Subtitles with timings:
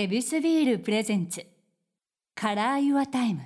[0.00, 3.40] エビスビール presents。Color Your Time。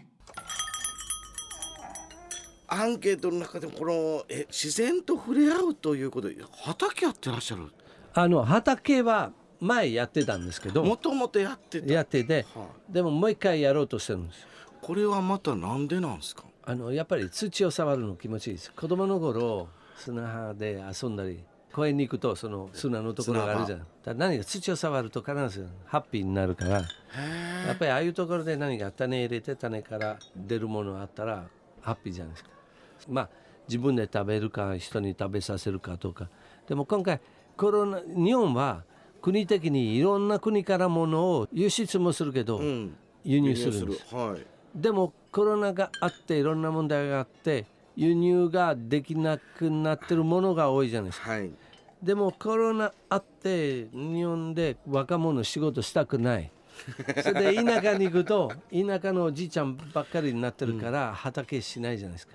[2.69, 7.73] アンケートの中でもこのえ自然と触れ合うということで畑やってらっしゃる？
[8.13, 11.91] あの畑は前やってたんですけどもともとやってた。
[11.91, 14.43] やっててはでももう一回やろうとしてるんです。
[14.43, 14.49] よ
[14.83, 16.45] これはまたなんでなんですか？
[16.65, 18.71] あのやっぱり土を触るの気持ちいいです。
[18.73, 21.43] 子供の頃砂浜で遊んだり
[21.73, 23.87] 公園に行くとその砂のところがあるじゃん。
[24.05, 26.83] だ何か土を触ると必ずハッピーになるからや
[27.73, 31.47] っぱりああいうところで何か種入れて種から出るものあったら
[31.81, 32.51] ハッピーじゃないですか。
[33.09, 33.29] まあ
[33.69, 36.29] 自分で食べるか人に食べさせるかとか。
[36.69, 37.21] でも今回
[37.57, 38.85] コロナ日本は
[39.21, 42.97] 国的にいろんな国からものを輸出もするけど、うん。
[43.25, 44.15] 輸入するんです。
[44.15, 44.47] はい。
[44.75, 51.31] でもコロナがあっていろんな問題があって輸入ができなくなってるものが多いじゃないですか。
[51.31, 51.51] はい
[52.03, 56.51] でもコロナあって日本で若者仕事したくない。
[57.23, 62.35] それで田舎に行くと 田舎のおじいちゃんばっかりになってるから畑しないじゃないですか、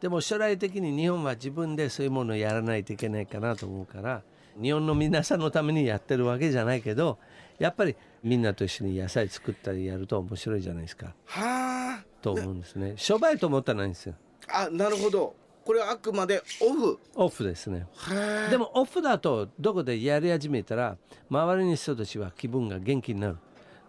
[0.00, 4.22] でも将来的に日本は自分でそういうものをやらないといけないかなと思うから
[4.60, 7.18] 日本の皆さんのためにやってるわけじゃないけど
[7.58, 11.14] やっぱりみんなと一緒に野菜作ったりやると面白いじゃないですか。
[11.26, 12.04] はあ。
[12.20, 12.94] と思うんですね。
[12.96, 14.14] 商売と思ったらないんですよ。
[14.48, 16.98] あなるほどこれはあくまでオフ。
[17.14, 17.44] オフ。
[17.44, 17.86] ですね。
[17.94, 20.96] はでもオフだとどこでやり始めたら
[21.30, 23.36] 周りの人たちは気分が元気になる。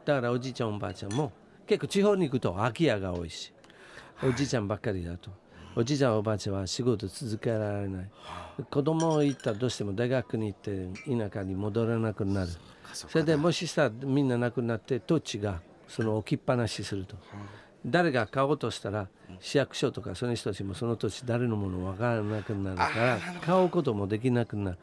[0.05, 1.31] だからおじいちゃんおばあちゃんも
[1.65, 3.53] 結構地方に行くと空き家が多いし
[4.21, 5.31] おじいちゃんばっかりだと。
[5.75, 8.09] おじいちゃんおばあちゃんは仕事続けられない。
[8.69, 10.87] 子供行ったらどうしても大学に行って
[11.29, 12.51] 田舎に戻らなくなる。
[12.93, 17.15] それでもししたらみんな亡くなって土地がその置きっぱなしすると
[17.85, 19.07] 誰が買おうとしたら
[19.39, 24.77] 市役所とかその人たちもその土地誰のもの分からなくなるから買うこともできなくなる。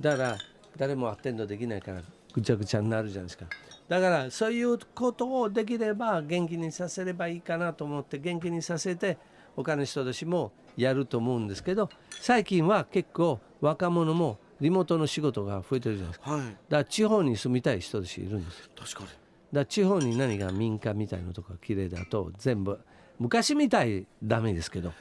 [0.00, 0.38] だから
[0.76, 2.02] 誰もアテンドできないから
[2.32, 3.46] ぐちゃぐちゃになるじゃないですか。
[3.88, 9.18] だからそういうことをできれば元気にさせればいいかなと思って元気にさせて
[9.56, 16.30] 他の人たちもやると思うんですけど最近は結構若者もリモートの仕事が増えてるじゃないですか。
[16.32, 16.40] はい。
[16.42, 18.70] だから地方に住みたい人たちいるんです。
[18.74, 19.23] 確かに
[19.54, 22.78] だ地方に何が民家みたいなとこが綺麗だと全部
[23.18, 24.92] 昔みたいダメですけど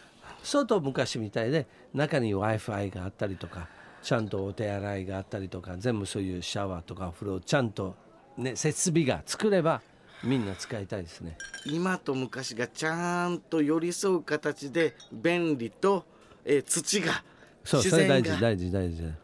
[0.43, 3.67] 外昔みたいで中に w i f i があったりとか
[4.01, 7.95] ちゃんとお手洗いがあったりとか全部そういうシャワーとかお風呂ちゃんと、
[8.37, 9.81] ね、設備が作れば
[10.23, 11.37] みんな使いたいですね。
[11.65, 16.05] 今と昔がちゃんと寄り添う形で便利と、
[16.45, 17.23] えー土が
[17.63, 19.15] そう自然がそれ大事大事大事だか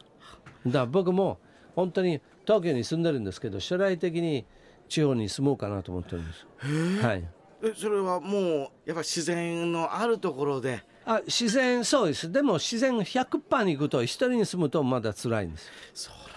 [0.66, 1.40] ら僕も
[1.76, 4.46] 本当に東京に住んでるんですけど将来的に
[4.90, 7.06] 地方に住もうかなと思ってるんです。
[7.06, 7.24] はい。
[7.62, 10.84] えそれはもうやっぱ自然のあるところで。
[11.06, 12.32] あ自然そうです。
[12.32, 15.72] でも自然100%に行くと一人に住むとまだ辛いんです。
[15.94, 16.30] そう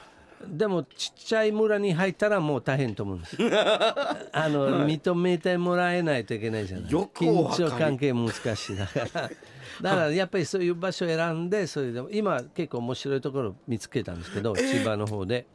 [0.47, 3.37] でもちっちゃい村に入ったらもう大変と思うんです。
[4.33, 6.91] あの、認めてもらえないといけないじゃない。
[6.91, 7.09] 緊
[7.55, 9.31] 張関係難しいだから。
[9.81, 15.47] だからやっぱりそういう場所を選んでそれで今結構面白いところ見つけたんですけど、千葉の方で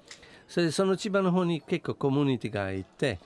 [0.47, 3.19] それでその千葉の方に結構コミュニティがいて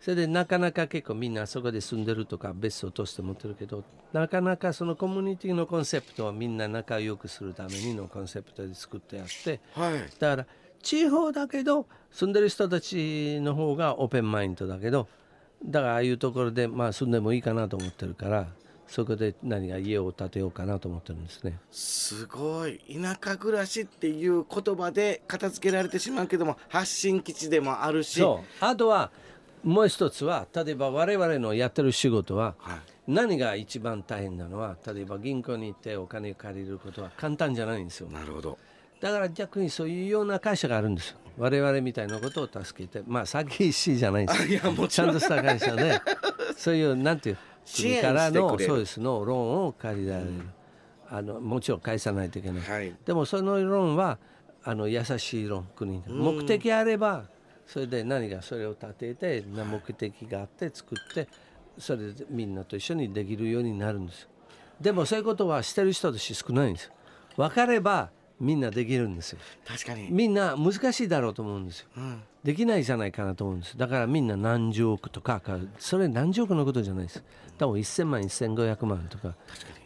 [0.00, 10.00] それでなかなか結構みんなそこで住んでるとか別荘として持ってるけどなかなかそのコミュニティのコンセプトはみんな仲良くするためにのコンセプトで作ってあってはい。
[10.18, 10.46] だから
[10.82, 15.08] 地方だけど住んでる人たちの方がオープンマインドだけど
[15.64, 18.48] だからああいうところでまあ住んでもいいかなと思ってるから
[18.86, 21.58] そこで何か家を建てようかなと思ってるんですね。
[21.70, 28.20] すごい田舎暮らしっていう言葉で片付けられてしまうけども発信基地でもあるし。
[28.20, 28.64] そう。
[28.64, 29.10] あとは
[29.62, 32.78] もう一つは例えば我々のやってる仕事ははい。
[33.06, 38.08] 何が一番大変なのは例えば銀行に行ってお金を借りることは簡単じゃないんですよ。
[38.08, 38.58] なるほど。
[39.00, 41.10] だから逆にそういうような会社があるんです。
[41.10, 41.18] よ。
[41.36, 44.40] 我々みたいなことを助けて、まあ詐欺師じゃないんです。
[44.40, 46.00] あいやもちゃんとした会社で、
[46.56, 47.38] そういうなんていう
[47.76, 49.00] 国からのそうです。
[49.00, 50.30] のローンを借りられる、
[51.08, 52.62] あのもちろん返さないといけない。
[52.62, 52.94] はい。
[53.04, 54.18] でもそのローンは
[54.64, 57.24] あの優しいローン国で目的あれば
[57.66, 61.28] それで何かそれを立ててな目的があって作って
[61.78, 64.22] それでみんなと一緒にできるようになるんです。
[64.22, 64.28] よ
[64.80, 66.84] でもそういうことはしてる人たち少ないんです。
[66.84, 66.92] よ
[67.36, 68.10] 分かれば
[68.40, 69.38] みんなできるんですよ。
[69.66, 71.86] 確かに、みんな難しいだろうと思うんですよ。
[71.96, 73.78] うん、できないじゃないかなと思うんです。
[73.78, 77.22] だからみんな何十億とかかそれ何十億のことじゃないです。
[77.58, 79.34] 多分1000万1500万とか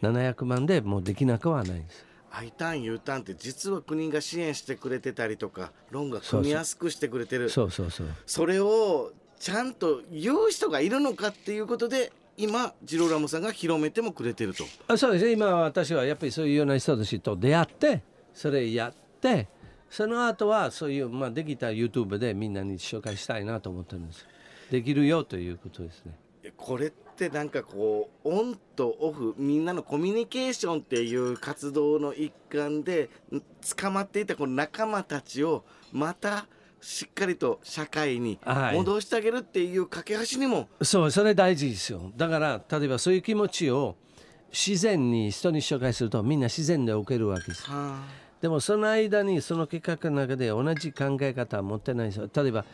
[0.01, 2.05] 700万でもうできなくはないんです。
[2.31, 7.49] I ターン U ターンって実は国が支援してくれてたりとかローンが組みやすくしてくれてる。
[7.49, 7.91] そうそう。
[7.91, 14.63] そうそれをちゃんと言う人がいるのかっていうことで今ジローラムさんが広めてもくれてると。
[14.87, 15.31] あそうですね。
[15.31, 18.01] 今私はやっぱりそういうような人たちと出会って
[18.39, 19.49] それやって
[19.89, 24.25] その後はそういう、まあ、できた YouTube でみんなに紹介したいなと思ってるんです。
[24.71, 26.17] できるよということですね。
[26.55, 33.41] これってなんかこうオンとオフみんなのコミュニケーションっていう活動の一環でん
[33.77, 36.47] 捕まっていたこの仲間たちをまた
[36.79, 38.77] しっかりと社会にはい。
[38.77, 42.13] 戻してあげるっていう架け橋にも、そうそれ大事ですよ。
[42.15, 43.97] だから例えばそういう気持ちを
[44.51, 47.63] 自然に人に紹介するとみんな自然で受けるわけです。
[47.63, 48.01] は
[48.41, 52.29] でもその間にその計画の中で同じ考え方は持ってないんですよ。
[52.33, 52.65] 例えば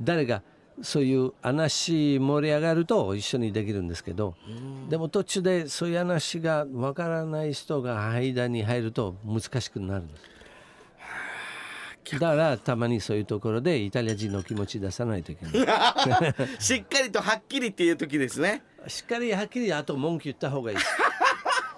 [0.00, 0.42] 誰が
[0.80, 4.34] そういう話盛り上がると一緒にできるんですけど
[4.88, 10.32] でも途中でそういう話がわからない人が間に入ると難しくなるんです。
[12.18, 15.66] だからたまにそういうところでイタリア人の気持ち出さないといけない。
[15.68, 15.94] あ
[16.58, 18.62] しっかりとはっきりっていう時ですね。
[18.88, 20.76] しっかりはっきりあと文句言った方がいい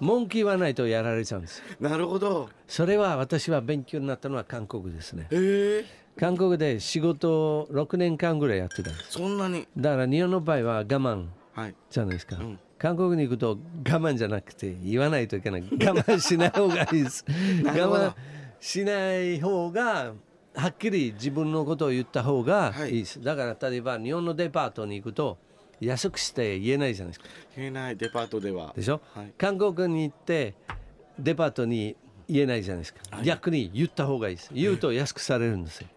[0.00, 1.62] 文句言わないとやられちゃうんです。
[1.81, 2.49] なるほど。
[2.67, 5.29] それは私は勉強になったのは韓国ですね。
[5.31, 5.85] へえ。
[6.19, 9.12] 韓国で仕事を6年間ぐらいやってたんです。
[9.12, 9.67] そんなに。
[9.76, 11.75] だから日本の場合は我慢はい。
[11.91, 12.58] じゃないですか、ん。
[12.79, 15.62] 韓国に行くと我慢じゃなくて言わないといけない。
[15.62, 17.25] 我慢しない方がいいです。
[17.64, 18.14] 我慢
[18.61, 20.14] しない方が
[20.55, 25.37] はっきり自分のことを言った方がいいです、だから例えば日本のデパートに行くと
[25.84, 27.26] 安くして言えないじゃないですか。
[27.56, 28.72] 言えないデパートでは。
[28.76, 29.32] でしょ、はい。
[29.38, 30.54] 韓国に行って
[31.19, 31.96] デパートに
[32.28, 34.50] 言えないじゃないですか、逆に言った方がいいです。
[34.52, 35.88] 言うと安くされるんですよ、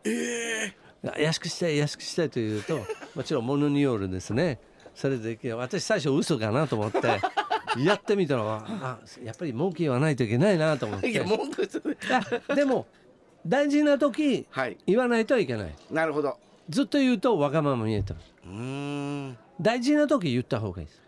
[1.17, 2.79] 安くして安くしてというと
[3.15, 4.59] もちろん物によるですね。
[4.93, 7.21] それで私最初嘘かなと思って
[7.79, 11.11] やってみたらあやっぱり文句言わないといけないなと思って。
[11.11, 11.67] いや文句
[12.55, 12.87] でも
[13.45, 14.77] 大事な時はい。
[14.85, 15.75] 言わないといけない。
[15.91, 16.37] なるほど
[16.69, 19.37] ずっと言うとわがまま見えたうーん。
[19.59, 21.01] 大事な時言った方がいいです。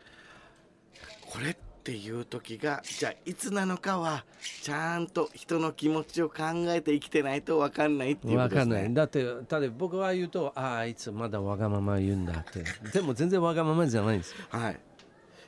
[1.27, 4.25] これっていう時がじゃあいつなのかは
[4.61, 8.83] ちゃんと人の気持ちを考えて生きてないと分かんないっていうこわかんとですね。
[8.83, 8.93] ない。
[8.93, 9.35] だって例え
[9.69, 12.63] ば僕は言うとあああいつまだわがまま言うんだって。
[12.91, 14.37] でも全然わがままじゃないんですよ。
[14.49, 14.79] はい。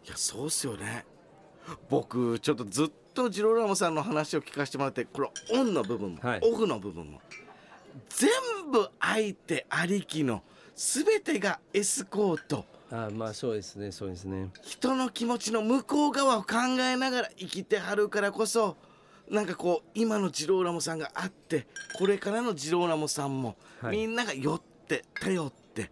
[0.05, 1.05] いやそうっすよね。
[1.89, 6.41] 僕ちょっとずっとジローラモさんの話を聞かせてもらってこれオンの部分も、はい。
[6.43, 7.21] オフの部分も
[8.09, 8.29] 全
[8.71, 10.43] 部相手ありきの
[10.75, 12.65] 全てがエスコート。
[12.91, 14.49] ああまあそうですねそうですね。
[14.63, 18.75] 人の気持ちの向こう側を考えながら生きてはるからこそ
[19.29, 23.97] なんかこう今のジローラモさんがあってこれからのジローラモさんも、はい。
[23.97, 25.91] みんなが寄って頼って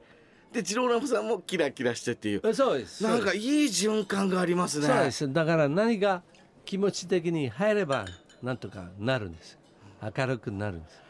[0.51, 2.41] でジローラモさんもキラキラしてっていう。
[2.43, 4.87] えそうですなんかいい循環がありますね。
[4.87, 5.31] そうです。
[5.31, 6.23] だから何が
[6.65, 8.05] 気持ち的に入れば
[8.41, 9.57] なんとかなるんです。
[10.01, 11.01] 明るくなるんです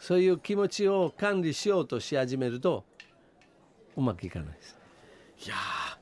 [0.00, 2.84] そういう気持ちを管理しようとし始めると
[3.96, 4.76] うまくいかないです。
[5.46, 6.00] いやー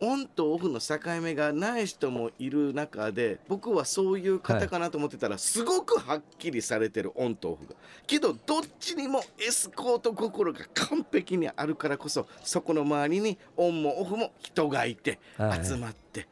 [0.00, 7.74] オンとオフの境目がない人もいる中で僕はそういう方かなと思ってたら、すごくはっきりされてるオンとオフが。
[8.06, 15.64] けどどっちにもエスコート心が完璧にあるからこそそこの周りにオンもオフも人がいてはい。
[15.64, 16.26] 集まって、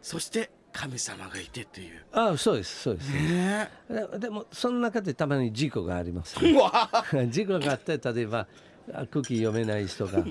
[0.00, 2.04] そして神様がいてっていう。
[2.12, 3.68] ああそうですそうです、ね。
[3.90, 8.46] ででもその中でたまに事故があります、 事故があって例えば
[8.92, 10.22] あ空気読めない人が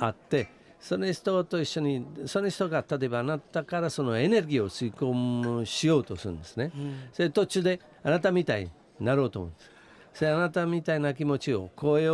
[0.00, 6.72] あってその人と一緒にその人が例えばあなたからそのエネルギーを吸い込むしようとするんですね、
[7.14, 8.70] それで途中であなたみたいに
[9.00, 9.70] なろうと思うんです。
[10.12, 12.06] それであなたみたいな気持ちを超え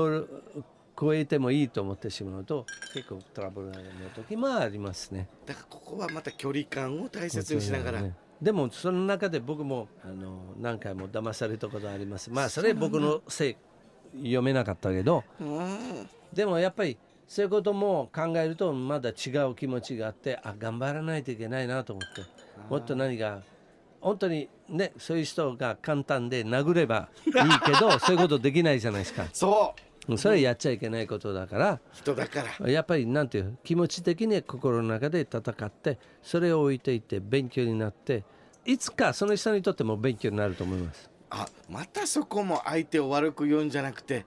[0.98, 3.74] 超えてもいいと思ってしまうと結構トラブルの
[4.14, 5.28] 時もありますね。
[5.46, 8.14] だからここはまた距離感を大切にしながら、ね。
[8.40, 12.30] でもその中で僕もあの何回も騙されたことあります。
[12.30, 13.56] まあそれ僕のせい
[14.18, 15.24] 読めなかったけど。
[15.40, 16.96] うんでもやっぱり
[17.28, 22.22] そういうことも考えるとまだ違う気持ちがあってあ頑張らないといけないなと思って。
[22.68, 23.42] もっと何が
[24.00, 27.32] 本当にねそういう人が簡単で殴ればいい
[27.64, 29.26] けど そういうことできないじゃないですか。
[29.32, 31.80] そうそれやっちゃいけないことだから。
[31.92, 32.70] 人だから。
[32.70, 38.24] やっぱりなんていう気持ち的に心の中で戦ってそれを置いていって勉強になって
[38.64, 41.08] いつかその人にとっても勉強になると思います。
[41.30, 44.26] あまたそこも相手を悪く言うんじゃなくて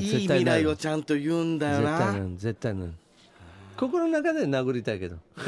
[0.00, 1.98] いい未来をちゃんと言うんだよな。
[1.98, 2.92] 絶対なる絶対なる。
[3.76, 5.16] 心の中で殴りたいけど。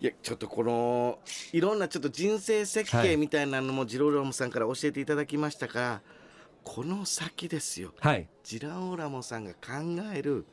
[0.00, 1.18] いやちょっとこの
[1.52, 6.00] いろんなちょっと人生設計みたいなのもジローラモさんから教えていただきましたから、
[6.64, 7.92] この先ですよ。
[8.00, 8.28] はい。
[8.44, 9.58] ジラオラモさんが考
[10.14, 10.46] える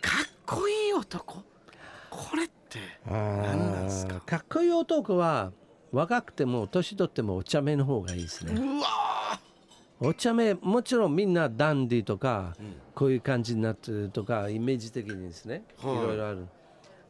[0.00, 1.42] かっこいい男。
[2.10, 4.20] これって何なんですか？
[4.20, 5.52] かっこいい男は
[5.92, 8.52] 若くても年取ってもお茶目の方がいいですね。
[8.54, 8.86] うわ
[10.00, 12.76] お茶目もちろんみんなダンディとか、ん。
[12.94, 15.94] こういう感じになってるとかイメージ的にですね、はい。
[15.94, 16.46] い、ろいろある。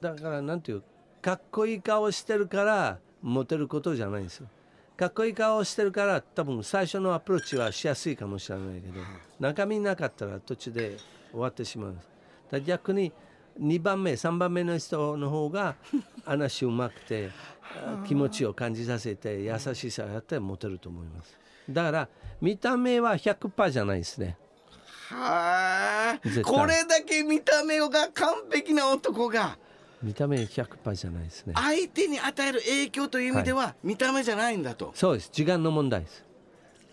[0.00, 0.82] だからなんていう
[1.22, 4.48] かっこいい顔してるからモテることじゃないんですよ
[4.96, 9.00] かっこいい顔してるから多分最初のアプローチはしやすいかもしれないけど
[9.40, 10.96] 中身なかったら途中で
[11.32, 11.96] 終わってしまう。
[12.50, 13.12] だ逆に
[13.60, 15.74] 2番目3番目の人の方が
[16.24, 17.30] 話うまくて
[18.06, 21.36] 気持ちを感じさせて優しさやってモテると思います。
[21.68, 22.08] だから
[22.40, 24.36] 見た目は100%じゃないですね。
[25.08, 26.20] はあ。
[26.44, 29.58] これだけ見た目が完璧な男が
[30.04, 31.54] 見た目100%じゃないですね。
[31.56, 35.30] 相手に与える影響という意味では見た目じゃないんだと、はい、そうです。
[35.32, 36.24] 時間の問題です。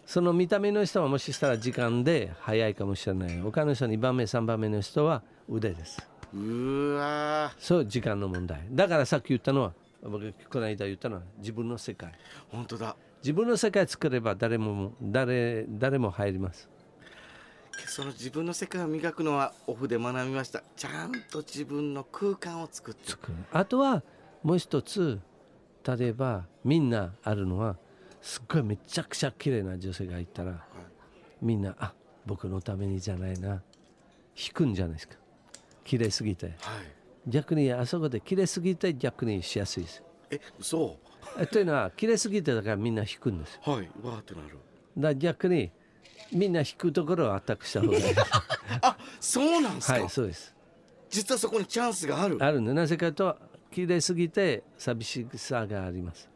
[0.05, 3.39] その見た目の人はもししたら時間で早いかもしれない。
[3.39, 6.01] 他の人2番目3番目の人は腕です。
[6.33, 8.61] うわそう時間の問題。
[8.71, 12.11] だからさっき言ったのは僕この間言ったのは自分の世界。
[12.49, 12.95] 本当だ。
[13.21, 16.67] 自分の世界作れば誰も誰誰も入ります
[17.87, 20.63] その自分の世界を磨くのはオフで学びました。
[20.75, 23.13] ちゃんと自分の空間を作って。
[23.51, 24.03] あとは
[24.43, 25.19] もう一つ
[25.87, 27.77] 例えばみんなあるのは
[28.21, 30.59] すっごいめちゃくちゃ綺麗な女性がいたら、はい、
[31.41, 31.93] みんなあ
[32.25, 33.61] 僕のためにじゃないな。
[34.35, 35.15] 引くんじゃないですか。
[35.83, 36.55] 綺麗すぎて、はい、
[37.27, 40.03] 逆にあそこで綺麗すぎて逆にしやすいです。
[40.29, 40.97] えそ
[41.37, 41.47] う。
[41.47, 44.57] というのは綺麗すぎてだからみんな引くんですはいわーってなる。
[44.97, 45.71] だ逆に
[46.31, 47.97] みんな引くところをアタックした方が。
[47.97, 48.03] い い
[48.81, 49.93] あそうなんですか。
[49.93, 50.55] はいそうです。
[51.09, 52.37] 実はそこにチャンスがある。
[52.39, 53.37] あるんでなぜかと
[53.71, 56.29] 綺麗すぎて寂しさがあります。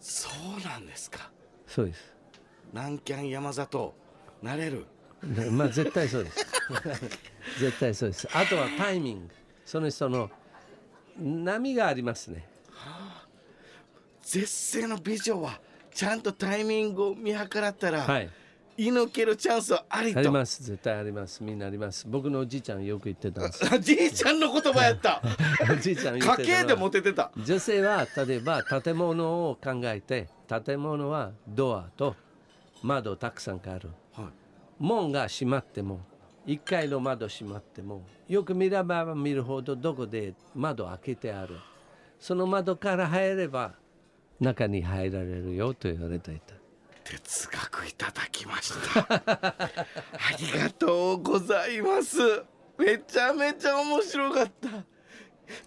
[0.00, 1.30] そうなんですか。
[1.66, 2.14] そうです。
[2.72, 3.94] 南キャン山里
[4.42, 4.86] なれる。
[5.50, 6.46] まあ絶対そうです。
[7.60, 8.28] 絶対そうです。
[8.32, 9.34] あとはタイミング。
[9.66, 10.30] その人の
[11.18, 13.26] 波がありますね、はあ、
[14.22, 15.60] 絶世の美女は
[15.92, 18.30] ちゃんとタイミングを見計らったら、はい、
[18.76, 20.18] 射抜けるチャンスはありと。
[20.18, 20.62] あります。
[20.62, 21.42] 絶対あります。
[21.42, 22.06] みんなあります。
[22.08, 23.64] 僕のおじいちゃんよく言ってたんです。
[23.80, 25.22] じいちゃんの言葉やった。
[25.72, 27.30] おじいちゃん家計でモテてた。
[27.36, 30.28] 女性は例えば建物を考えて
[30.64, 32.16] 建物はドアと
[32.82, 34.26] 窓たくさんある、はい、
[34.78, 36.00] 門が閉まっても
[36.46, 41.56] 1階の窓閉まってもよく見れば見るほどどこで窓開けてある。
[42.18, 43.74] その窓から入れば
[44.40, 46.54] 中に入られるよと言われていた
[47.06, 49.06] 哲学いただきました。
[49.14, 49.70] あ
[50.38, 52.18] りがとうございます。
[52.78, 54.68] めちゃめちゃ面白かった。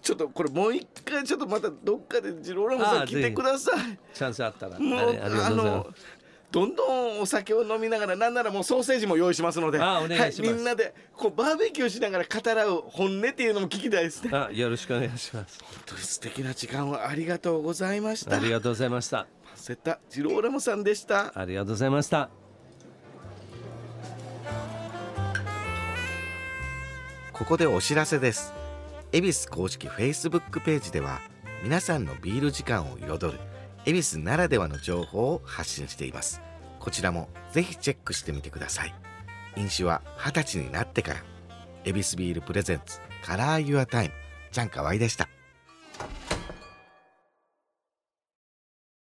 [0.02, 3.98] ちょっとこれもう一回ちょっとまたどっかでジローラムさん来てください。
[4.12, 4.78] チャンスあったら。
[4.78, 5.86] もうあの
[6.50, 9.78] どんどんお酒を飲みながらなんならもうソーセージも用意しますので。
[9.78, 14.30] はい、みんなでこうバーベキューしながら語らう本音っていうのも聞きたいですね。
[14.36, 15.58] あよろしくお願いします。
[15.62, 18.36] 本当に素敵な時間をありがとうございました。
[18.36, 19.26] ありがとうございました
[19.60, 21.38] パセタジローラムさんでした。
[21.38, 22.30] ありがとうございました。
[27.34, 28.54] ここでお知らせです。
[29.12, 31.20] 恵比寿公式 Facebook ページでは
[31.62, 33.38] 皆さんのビール時間を彩る
[33.84, 36.40] 恵比寿ならではの情報を発信しています。
[36.78, 38.94] こちらもぜひチェックしてみてください。
[39.56, 41.22] 飲酒は20歳になってから。
[41.84, 44.14] 恵比寿ビールプレゼンツカラーユアタイム
[44.52, 45.28] ちゃんかわいでした